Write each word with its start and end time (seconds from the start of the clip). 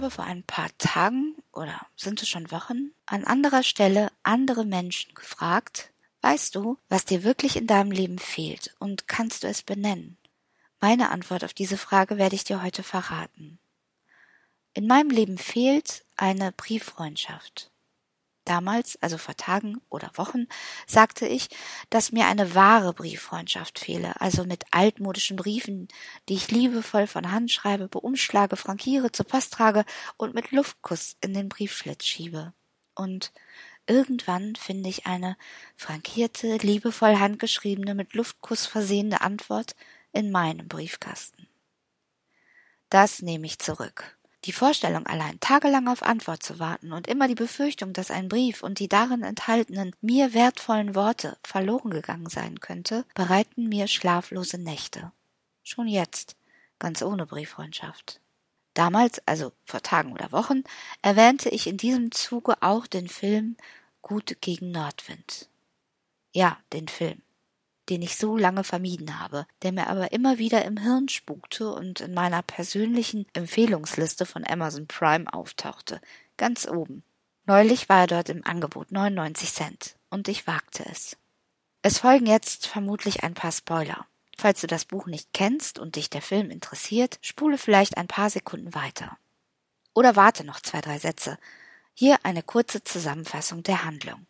vor 0.00 0.24
ein 0.24 0.42
paar 0.42 0.70
Tagen 0.78 1.34
oder 1.52 1.86
sind 1.96 2.22
es 2.22 2.28
schon 2.28 2.50
Wochen 2.50 2.92
an 3.06 3.24
anderer 3.24 3.62
Stelle 3.62 4.10
andere 4.22 4.64
Menschen 4.64 5.14
gefragt, 5.14 5.92
weißt 6.22 6.54
du, 6.54 6.78
was 6.88 7.04
dir 7.04 7.24
wirklich 7.24 7.56
in 7.56 7.66
deinem 7.66 7.90
Leben 7.90 8.18
fehlt 8.18 8.74
und 8.78 9.08
kannst 9.08 9.42
du 9.42 9.48
es 9.48 9.62
benennen? 9.62 10.16
Meine 10.80 11.10
Antwort 11.10 11.44
auf 11.44 11.54
diese 11.54 11.76
Frage 11.76 12.16
werde 12.16 12.34
ich 12.34 12.44
dir 12.44 12.62
heute 12.62 12.82
verraten. 12.82 13.58
In 14.74 14.86
meinem 14.86 15.10
Leben 15.10 15.36
fehlt 15.36 16.04
eine 16.16 16.52
Brieffreundschaft. 16.52 17.71
Damals, 18.44 18.98
also 19.00 19.18
vor 19.18 19.36
Tagen 19.36 19.80
oder 19.88 20.10
Wochen, 20.16 20.48
sagte 20.86 21.26
ich, 21.26 21.48
dass 21.90 22.10
mir 22.10 22.26
eine 22.26 22.56
wahre 22.56 22.92
Brieffreundschaft 22.92 23.78
fehle, 23.78 24.20
also 24.20 24.44
mit 24.44 24.64
altmodischen 24.72 25.36
Briefen, 25.36 25.86
die 26.28 26.34
ich 26.34 26.50
liebevoll 26.50 27.06
von 27.06 27.30
Hand 27.30 27.52
schreibe, 27.52 27.86
beumschlage, 27.86 28.56
frankiere, 28.56 29.12
zur 29.12 29.26
Post 29.26 29.52
trage 29.54 29.84
und 30.16 30.34
mit 30.34 30.50
Luftkuss 30.50 31.16
in 31.20 31.34
den 31.34 31.48
Briefschlitz 31.48 32.04
schiebe. 32.04 32.52
Und 32.94 33.32
irgendwann 33.86 34.56
finde 34.56 34.88
ich 34.88 35.06
eine 35.06 35.36
frankierte, 35.76 36.56
liebevoll 36.56 37.18
handgeschriebene, 37.18 37.94
mit 37.94 38.14
Luftkuss 38.14 38.66
versehene 38.66 39.20
Antwort 39.20 39.76
in 40.12 40.32
meinem 40.32 40.66
Briefkasten. 40.66 41.46
Das 42.90 43.22
nehme 43.22 43.46
ich 43.46 43.58
zurück. 43.58 44.18
Die 44.44 44.52
Vorstellung 44.52 45.06
allein, 45.06 45.38
tagelang 45.38 45.86
auf 45.86 46.02
Antwort 46.02 46.42
zu 46.42 46.58
warten 46.58 46.92
und 46.92 47.06
immer 47.06 47.28
die 47.28 47.36
Befürchtung, 47.36 47.92
dass 47.92 48.10
ein 48.10 48.28
Brief 48.28 48.62
und 48.62 48.80
die 48.80 48.88
darin 48.88 49.22
enthaltenen 49.22 49.94
mir 50.00 50.34
wertvollen 50.34 50.96
Worte 50.96 51.38
verloren 51.44 51.90
gegangen 51.90 52.28
sein 52.28 52.58
könnte, 52.58 53.04
bereiten 53.14 53.68
mir 53.68 53.86
schlaflose 53.86 54.58
Nächte. 54.58 55.12
Schon 55.62 55.86
jetzt, 55.86 56.36
ganz 56.80 57.02
ohne 57.02 57.26
Brieffreundschaft. 57.26 58.20
Damals, 58.74 59.22
also 59.26 59.52
vor 59.64 59.82
Tagen 59.82 60.12
oder 60.12 60.32
Wochen, 60.32 60.64
erwähnte 61.02 61.48
ich 61.50 61.68
in 61.68 61.76
diesem 61.76 62.10
Zuge 62.10 62.56
auch 62.62 62.86
den 62.86 63.08
Film 63.08 63.56
Gut 64.00 64.38
gegen 64.40 64.72
Nordwind. 64.72 65.48
Ja, 66.32 66.58
den 66.72 66.88
Film 66.88 67.22
den 67.92 68.00
ich 68.00 68.16
so 68.16 68.38
lange 68.38 68.64
vermieden 68.64 69.20
habe, 69.20 69.46
der 69.60 69.70
mir 69.70 69.88
aber 69.88 70.12
immer 70.12 70.38
wieder 70.38 70.64
im 70.64 70.78
Hirn 70.78 71.10
spukte 71.10 71.70
und 71.70 72.00
in 72.00 72.14
meiner 72.14 72.40
persönlichen 72.40 73.26
Empfehlungsliste 73.34 74.24
von 74.24 74.46
Amazon 74.46 74.86
Prime 74.86 75.30
auftauchte, 75.30 76.00
ganz 76.38 76.66
oben. 76.66 77.02
Neulich 77.44 77.90
war 77.90 78.00
er 78.00 78.06
dort 78.06 78.30
im 78.30 78.46
Angebot 78.46 78.92
99 78.92 79.52
Cent 79.52 79.96
und 80.08 80.26
ich 80.28 80.46
wagte 80.46 80.86
es. 80.90 81.18
Es 81.82 81.98
folgen 81.98 82.24
jetzt 82.24 82.66
vermutlich 82.66 83.24
ein 83.24 83.34
paar 83.34 83.52
Spoiler. 83.52 84.06
Falls 84.38 84.62
du 84.62 84.66
das 84.66 84.86
Buch 84.86 85.04
nicht 85.04 85.28
kennst 85.34 85.78
und 85.78 85.96
dich 85.96 86.08
der 86.08 86.22
Film 86.22 86.50
interessiert, 86.50 87.18
spule 87.20 87.58
vielleicht 87.58 87.98
ein 87.98 88.08
paar 88.08 88.30
Sekunden 88.30 88.74
weiter. 88.74 89.18
Oder 89.92 90.16
warte 90.16 90.44
noch 90.44 90.60
zwei, 90.60 90.80
drei 90.80 90.98
Sätze. 90.98 91.36
Hier 91.92 92.16
eine 92.22 92.42
kurze 92.42 92.82
Zusammenfassung 92.82 93.62
der 93.62 93.84
Handlung. 93.84 94.24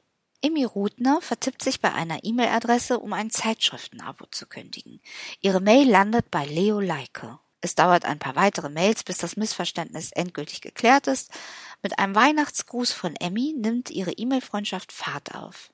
Emmy 0.45 0.65
Rudner 0.65 1.21
vertippt 1.21 1.63
sich 1.63 1.81
bei 1.81 1.93
einer 1.93 2.25
E-Mail-Adresse, 2.25 2.99
um 2.99 3.13
ein 3.13 3.31
Zeitschriftenabo 3.31 4.27
zu 4.27 4.47
kündigen. 4.47 5.01
Ihre 5.41 5.61
Mail 5.61 5.89
landet 5.89 6.33
bei 6.33 6.45
Leo 6.45 6.81
Leike. 6.81 7.39
Es 7.61 7.77
dauert 7.77 8.05
ein 8.05 8.19
paar 8.19 8.35
weitere 8.35 8.69
Mails, 8.69 9.05
bis 9.05 9.19
das 9.19 9.37
Missverständnis 9.37 10.11
endgültig 10.11 10.61
geklärt 10.61 11.07
ist. 11.07 11.31
Mit 11.81 12.01
einem 12.01 12.17
Weihnachtsgruß 12.17 12.93
von 12.93 13.15
Emmy 13.15 13.55
nimmt 13.57 13.91
ihre 13.91 14.11
E-Mail-Freundschaft 14.11 14.91
Fahrt 14.91 15.37
auf. 15.37 15.73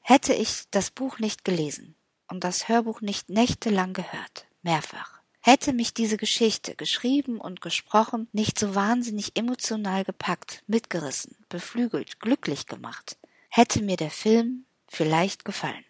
Hätte 0.00 0.32
ich 0.32 0.64
das 0.70 0.92
Buch 0.92 1.18
nicht 1.18 1.44
gelesen 1.44 1.96
und 2.28 2.44
das 2.44 2.68
Hörbuch 2.68 3.00
nicht 3.00 3.30
nächtelang 3.30 3.94
gehört, 3.94 4.46
mehrfach, 4.62 5.20
hätte 5.40 5.72
mich 5.72 5.92
diese 5.92 6.16
Geschichte, 6.16 6.76
geschrieben 6.76 7.40
und 7.40 7.60
gesprochen, 7.60 8.28
nicht 8.32 8.58
so 8.58 8.76
wahnsinnig 8.76 9.36
emotional 9.36 10.04
gepackt, 10.04 10.62
mitgerissen, 10.68 11.36
beflügelt, 11.48 12.20
glücklich 12.20 12.66
gemacht, 12.66 13.16
hätte 13.54 13.82
mir 13.82 13.98
der 13.98 14.10
Film 14.10 14.64
vielleicht 14.88 15.44
gefallen. 15.44 15.84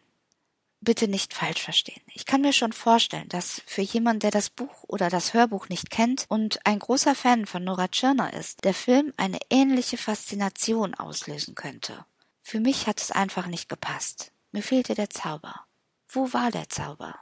Bitte 0.81 1.07
nicht 1.07 1.33
falsch 1.33 1.63
verstehen. 1.63 2.03
Ich 2.13 2.27
kann 2.27 2.41
mir 2.41 2.53
schon 2.53 2.73
vorstellen, 2.73 3.29
dass 3.29 3.63
für 3.67 3.83
jemand, 3.83 4.25
der 4.25 4.33
das 4.33 4.51
Buch 4.51 4.83
oder 4.89 5.09
das 5.11 5.33
Hörbuch 5.33 5.69
nicht 5.69 5.89
kennt 5.89 6.27
und 6.29 6.59
ein 6.67 6.81
großer 6.81 7.15
Fan 7.15 7.47
von 7.47 7.63
Nora 7.63 7.87
Tschirner 7.87 8.33
ist, 8.33 8.65
der 8.65 8.75
Film 8.75 9.13
eine 9.17 9.39
ähnliche 9.49 9.97
Faszination 9.97 10.95
auslösen 10.95 11.55
könnte. 11.55 12.05
Für 12.43 12.59
mich 12.59 12.89
hat 12.89 13.01
es 13.01 13.13
einfach 13.13 13.47
nicht 13.47 13.69
gepasst. 13.69 14.33
Mir 14.51 14.65
fehlte 14.65 14.97
der 14.97 15.09
Zauber. 15.09 15.61
Wo 16.09 16.33
war 16.33 16.51
der 16.51 16.69
Zauber? 16.69 17.15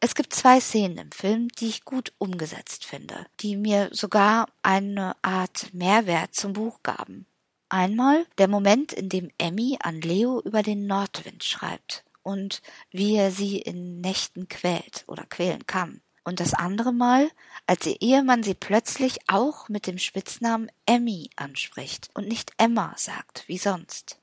Es 0.00 0.14
gibt 0.14 0.34
zwei 0.34 0.60
Szenen 0.60 0.98
im 0.98 1.12
Film, 1.12 1.48
die 1.48 1.68
ich 1.68 1.86
gut 1.86 2.12
umgesetzt 2.18 2.84
finde, 2.84 3.26
die 3.40 3.56
mir 3.56 3.88
sogar 3.92 4.50
eine 4.62 5.16
Art 5.22 5.72
Mehrwert 5.72 6.34
zum 6.34 6.52
Buch 6.52 6.82
gaben. 6.82 7.26
Einmal 7.72 8.26
der 8.36 8.48
Moment, 8.48 8.92
in 8.92 9.08
dem 9.08 9.30
Emmy 9.38 9.78
an 9.80 10.02
Leo 10.02 10.42
über 10.42 10.62
den 10.62 10.86
Nordwind 10.86 11.42
schreibt 11.42 12.04
und 12.22 12.60
wie 12.90 13.16
er 13.16 13.30
sie 13.30 13.56
in 13.56 14.02
Nächten 14.02 14.46
quält 14.46 15.04
oder 15.06 15.24
quälen 15.24 15.66
kann. 15.66 16.02
Und 16.22 16.38
das 16.40 16.52
andere 16.52 16.92
Mal, 16.92 17.30
als 17.66 17.86
ihr 17.86 17.96
Ehemann 18.02 18.42
sie 18.42 18.52
plötzlich 18.52 19.20
auch 19.26 19.70
mit 19.70 19.86
dem 19.86 19.96
Spitznamen 19.96 20.70
Emmy 20.84 21.30
anspricht 21.36 22.10
und 22.12 22.28
nicht 22.28 22.52
Emma 22.58 22.92
sagt, 22.98 23.48
wie 23.48 23.56
sonst. 23.56 24.18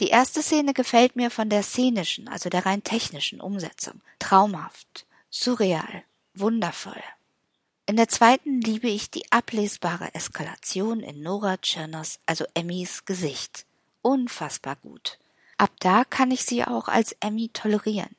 Die 0.00 0.08
erste 0.08 0.40
Szene 0.40 0.72
gefällt 0.72 1.16
mir 1.16 1.30
von 1.30 1.50
der 1.50 1.64
szenischen, 1.64 2.28
also 2.28 2.48
der 2.48 2.64
rein 2.64 2.82
technischen 2.82 3.42
Umsetzung. 3.42 4.00
Traumhaft, 4.20 5.04
surreal, 5.28 6.02
wundervoll. 6.32 7.02
In 7.88 7.94
der 7.94 8.08
zweiten 8.08 8.60
liebe 8.60 8.88
ich 8.88 9.12
die 9.12 9.30
ablesbare 9.30 10.12
Eskalation 10.12 10.98
in 10.98 11.22
Nora 11.22 11.56
Tschirners, 11.56 12.18
also 12.26 12.44
Emmys 12.54 13.04
Gesicht. 13.04 13.64
Unfassbar 14.02 14.74
gut. 14.74 15.20
Ab 15.56 15.70
da 15.78 16.02
kann 16.02 16.32
ich 16.32 16.44
sie 16.44 16.64
auch 16.64 16.88
als 16.88 17.12
Emmy 17.20 17.48
tolerieren. 17.52 18.16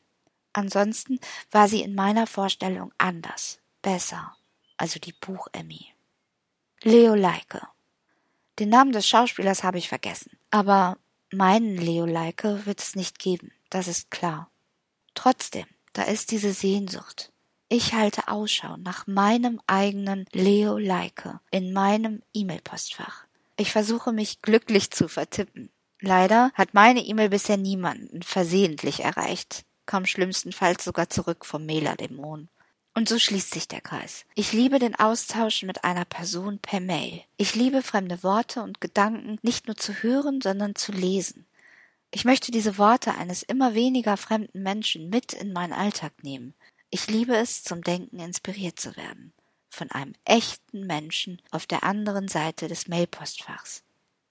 Ansonsten 0.53 1.19
war 1.51 1.67
sie 1.67 1.81
in 1.81 1.95
meiner 1.95 2.27
Vorstellung 2.27 2.93
anders, 2.97 3.59
besser, 3.81 4.37
also 4.77 4.99
die 4.99 5.11
Buch-Emmy. 5.11 5.87
Leo 6.81 7.13
Leike. 7.13 7.67
Den 8.59 8.69
Namen 8.69 8.93
des 8.93 9.05
Schauspielers 9.05 9.63
habe 9.63 9.79
ich 9.79 9.89
vergessen, 9.89 10.31
aber 10.49 10.97
meinen 11.29 11.75
Leo 11.75 12.05
Leike 12.05 12.65
wird 12.65 12.81
es 12.81 12.95
nicht 12.95 13.19
geben, 13.19 13.51
das 13.69 13.89
ist 13.89 14.11
klar. 14.11 14.49
Trotzdem, 15.13 15.67
da 15.91 16.03
ist 16.03 16.31
diese 16.31 16.53
Sehnsucht, 16.53 17.33
ich 17.69 17.93
halte 17.93 18.27
Ausschau 18.27 18.77
nach 18.77 19.07
meinem 19.07 19.59
eigenen 19.67 20.25
Leo 20.31 20.77
Leike 20.77 21.41
in 21.51 21.73
meinem 21.73 22.21
E-Mail-Postfach. 22.33 23.25
Ich 23.57 23.71
versuche 23.71 24.13
mich 24.13 24.41
glücklich 24.41 24.91
zu 24.91 25.07
vertippen. 25.07 25.69
Leider 25.99 26.51
hat 26.53 26.73
meine 26.73 27.01
E-Mail 27.01 27.29
bisher 27.29 27.57
niemanden 27.57 28.21
versehentlich 28.21 29.01
erreicht, 29.01 29.65
kam 29.85 30.05
schlimmstenfalls 30.05 30.83
sogar 30.85 31.09
zurück 31.09 31.45
vom 31.45 31.65
Mailer-Dämon. 31.65 32.49
Und 32.93 33.09
so 33.09 33.19
schließt 33.19 33.51
sich 33.51 33.67
der 33.67 33.81
Kreis. 33.81 34.25
Ich 34.33 34.53
liebe 34.53 34.79
den 34.79 34.95
Austausch 34.95 35.63
mit 35.63 35.83
einer 35.83 36.05
Person 36.05 36.59
per 36.59 36.79
Mail. 36.79 37.21
Ich 37.37 37.53
liebe 37.53 37.83
fremde 37.83 38.23
Worte 38.23 38.63
und 38.63 38.81
Gedanken 38.81 39.37
nicht 39.41 39.67
nur 39.67 39.75
zu 39.75 39.93
hören, 40.01 40.41
sondern 40.41 40.73
zu 40.75 40.91
lesen. 40.91 41.45
Ich 42.11 42.25
möchte 42.25 42.51
diese 42.51 42.77
Worte 42.77 43.13
eines 43.15 43.43
immer 43.43 43.73
weniger 43.73 44.17
fremden 44.17 44.63
Menschen 44.63 45.09
mit 45.09 45.33
in 45.33 45.53
meinen 45.53 45.73
Alltag 45.73 46.23
nehmen. 46.23 46.53
Ich 46.89 47.07
liebe 47.07 47.35
es, 47.35 47.63
zum 47.63 47.81
Denken 47.81 48.19
inspiriert 48.19 48.79
zu 48.79 48.95
werden. 48.95 49.33
Von 49.69 49.91
einem 49.91 50.13
echten 50.23 50.87
Menschen 50.87 51.41
auf 51.51 51.65
der 51.65 51.83
anderen 51.83 52.27
Seite 52.27 52.67
des 52.67 52.87
Mailpostfachs. 52.87 53.83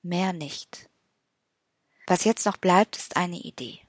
Mehr 0.03 0.33
nicht. 0.33 0.89
Was 2.07 2.25
jetzt 2.25 2.47
noch 2.47 2.57
bleibt, 2.57 2.97
ist 2.97 3.17
eine 3.17 3.39
Idee. 3.39 3.81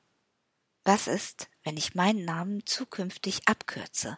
Was 0.83 1.07
ist, 1.07 1.49
wenn 1.63 1.77
ich 1.77 1.95
meinen 1.95 2.25
Namen 2.25 2.65
zukünftig 2.65 3.47
abkürze 3.47 4.17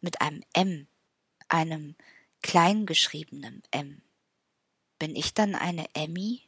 mit 0.00 0.20
einem 0.20 0.42
M, 0.52 0.86
einem 1.48 1.94
kleingeschriebenen 2.42 3.62
M? 3.70 4.02
Bin 4.98 5.14
ich 5.14 5.34
dann 5.34 5.54
eine 5.54 5.86
Emmy? 5.94 6.42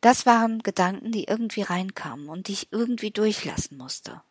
Das 0.00 0.26
waren 0.26 0.62
Gedanken, 0.62 1.12
die 1.12 1.24
irgendwie 1.24 1.62
reinkamen 1.62 2.28
und 2.28 2.48
die 2.48 2.52
ich 2.52 2.72
irgendwie 2.72 3.10
durchlassen 3.10 3.76
musste. 3.76 4.22